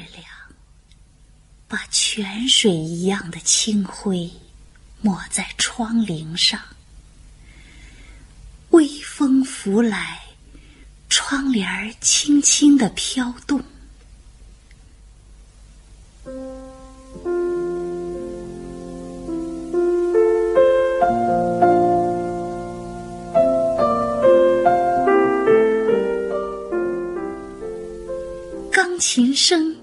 [0.00, 0.26] 月亮，
[1.68, 4.30] 把泉水一样的清辉
[5.02, 6.58] 抹在窗棂上。
[8.70, 10.22] 微风拂来，
[11.10, 13.62] 窗帘儿轻轻的飘动。
[28.72, 29.76] 钢琴声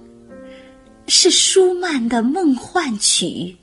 [1.07, 3.55] 是舒曼的梦幻曲。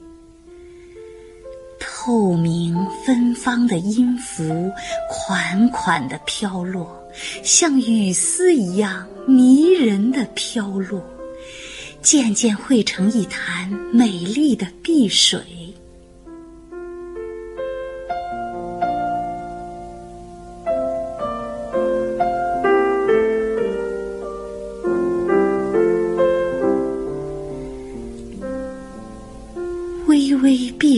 [1.79, 4.71] 透明芬芳的音符
[5.11, 7.03] 款款的飘落，
[7.43, 11.03] 像雨丝一样迷人的飘落，
[12.03, 15.41] 渐渐汇成一潭美丽的碧水。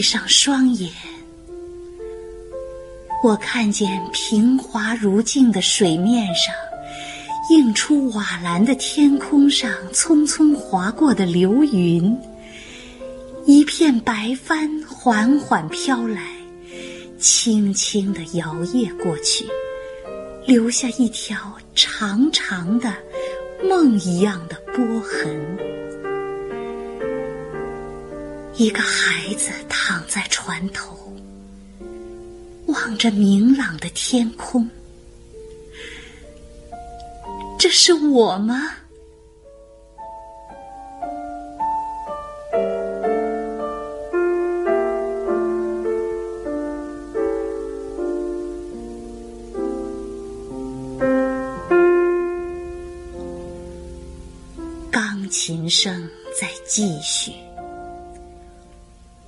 [0.07, 0.89] 上双眼，
[3.25, 6.55] 我看见平滑如镜的水面上，
[7.51, 12.17] 映出瓦蓝的天空上匆匆划过的流云。
[13.47, 16.23] 一片白帆缓缓飘来，
[17.19, 19.45] 轻轻地摇曳过去，
[20.47, 21.37] 留下一条
[21.75, 22.95] 长长的
[23.69, 25.76] 梦一样的波痕。
[28.59, 30.97] 一个孩子躺在船头，
[32.69, 34.67] 望着明朗的天空。
[37.59, 38.73] 这是我吗？
[54.91, 56.09] 钢琴声
[56.41, 57.33] 在继续。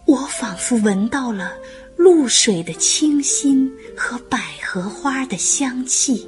[0.08, 1.52] 我仿佛闻到了
[1.94, 6.26] 露水的清新和百合花的香气，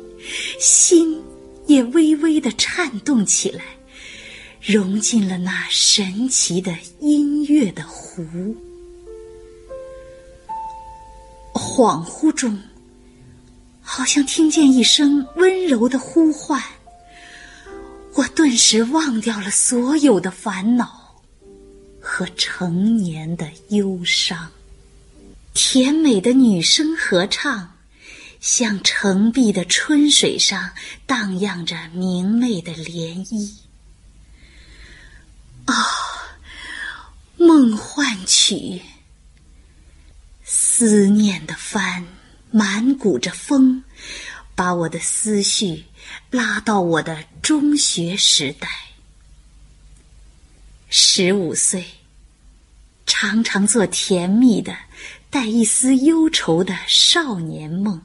[0.60, 1.18] 心
[1.66, 3.64] 也微微的颤动起来，
[4.60, 8.22] 融进了那神奇的音乐的湖。
[11.54, 12.60] 恍惚中，
[13.80, 16.62] 好像听见一声温柔的呼唤，
[18.12, 20.99] 我顿时忘掉了所有的烦恼。
[22.12, 24.50] 和成年的忧伤，
[25.54, 27.78] 甜美的女声合唱，
[28.40, 30.72] 像澄碧的春水上
[31.06, 33.54] 荡漾着明媚的涟漪。
[35.66, 35.72] 啊，
[37.36, 38.82] 梦幻曲，
[40.44, 42.04] 思念的帆
[42.50, 43.84] 满鼓着风，
[44.56, 45.84] 把我的思绪
[46.32, 48.68] 拉到我的中学时代。
[50.90, 51.86] 十五岁。
[53.12, 54.72] 常常做甜蜜的、
[55.30, 58.00] 带一丝忧愁的少年梦。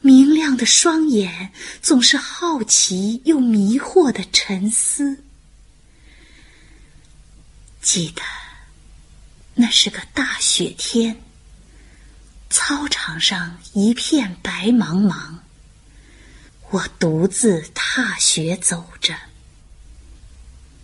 [0.00, 5.22] 明亮的双眼总是好奇又迷惑的沉思。
[7.80, 8.22] 记得，
[9.54, 11.22] 那是个大雪天。
[12.50, 15.36] 操场上一片白茫茫，
[16.70, 19.16] 我独自踏雪走着。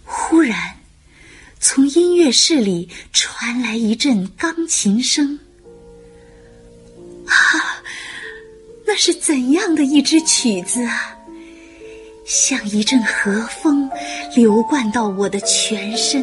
[0.04, 0.77] 忽然。
[1.60, 5.38] 从音乐室里传来一阵钢琴声，
[7.26, 7.34] 啊，
[8.86, 11.16] 那是怎样的一支曲子啊！
[12.24, 13.90] 像一阵和风
[14.36, 16.22] 流灌到我的全身，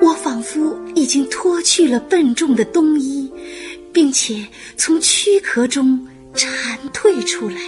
[0.00, 3.30] 我仿佛已经脱去了笨重的冬衣，
[3.92, 4.44] 并且
[4.76, 6.04] 从躯壳中
[6.34, 6.50] 蝉
[6.92, 7.60] 蜕出来，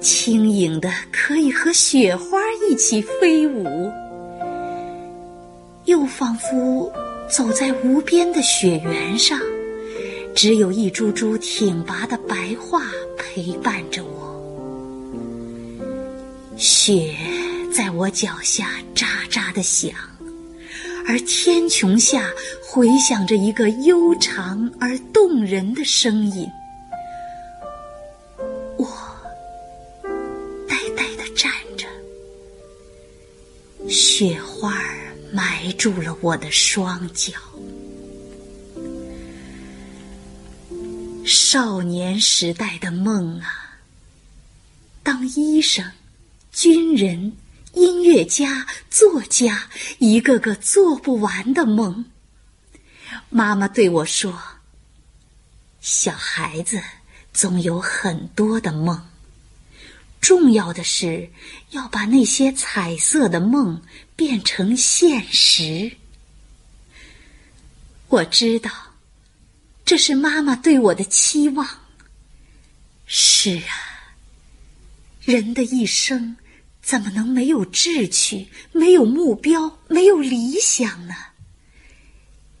[0.00, 2.38] 轻盈的可以和雪花
[2.70, 3.92] 一起飞舞。
[5.92, 6.90] 又仿佛
[7.28, 9.38] 走在无边的雪原上，
[10.34, 12.80] 只有一株株挺拔的白桦
[13.18, 14.32] 陪伴着我。
[16.56, 17.14] 雪
[17.70, 19.92] 在我脚下喳喳的响，
[21.06, 22.30] 而天穹下
[22.64, 26.48] 回响着一个悠长而动人的声音。
[28.78, 28.88] 我
[30.66, 31.86] 呆呆的站着，
[33.90, 35.01] 雪花儿。
[35.32, 37.32] 埋住了我的双脚。
[41.24, 43.78] 少年时代的梦啊，
[45.02, 45.84] 当医生、
[46.52, 47.32] 军人、
[47.74, 49.68] 音乐家、作家，
[49.98, 52.04] 一个个做不完的梦。
[53.30, 54.38] 妈妈对我说
[55.80, 56.82] ：“小孩子
[57.32, 59.00] 总有很多的梦，
[60.22, 61.28] 重要的是
[61.72, 63.82] 要把那些彩色的梦
[64.14, 65.90] 变成现实。
[68.08, 68.70] 我知道，
[69.84, 71.68] 这是妈妈对我的期望。
[73.04, 74.14] 是啊，
[75.22, 76.36] 人的一生
[76.80, 81.14] 怎么能没有志趣、没有目标、没有理想呢？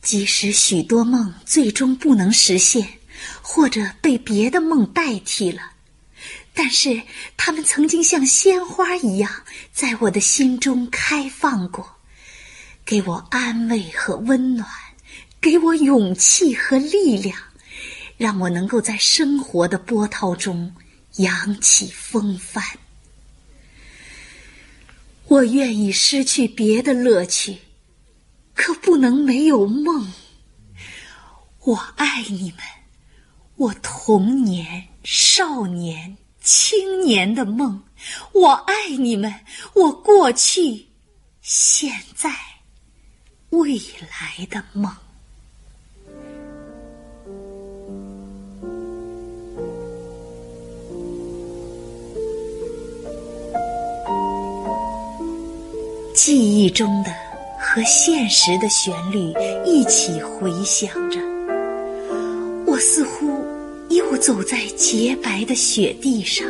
[0.02, 2.98] 即使许多梦最终不能实现，
[3.40, 5.71] 或者被别的梦代替了。
[6.54, 7.02] 但是，
[7.36, 9.30] 他们曾经像鲜花一样，
[9.72, 11.96] 在我的心中开放过，
[12.84, 14.68] 给我安慰和温暖，
[15.40, 17.38] 给我勇气和力量，
[18.18, 20.74] 让我能够在生活的波涛中
[21.16, 22.62] 扬起风帆。
[25.28, 27.56] 我愿意失去别的乐趣，
[28.54, 30.12] 可不能没有梦。
[31.60, 32.58] 我爱你们，
[33.56, 36.18] 我童年、少年。
[36.42, 37.80] 青年的梦，
[38.32, 39.32] 我爱你们，
[39.74, 40.86] 我过去、
[41.40, 42.30] 现在、
[43.50, 44.92] 未来的梦。
[56.14, 57.10] 记忆中的
[57.58, 59.32] 和现实的旋律
[59.64, 61.18] 一起回响着，
[62.66, 63.21] 我似乎。
[64.22, 66.46] 走在洁白的雪地上，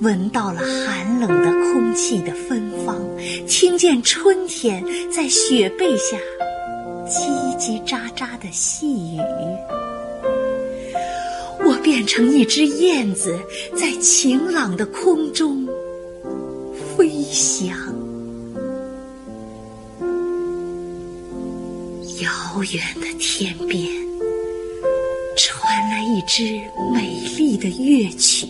[0.00, 2.98] 闻到了寒冷的空气的芬芳，
[3.46, 6.16] 听见春天在雪背下
[7.06, 9.20] 叽叽喳喳的细语。
[11.64, 13.38] 我变成一只燕子，
[13.76, 15.64] 在晴朗的空中
[16.96, 17.68] 飞翔。
[22.20, 24.07] 遥远的天边。
[25.38, 26.60] 传来一支
[26.92, 28.47] 美丽的乐曲，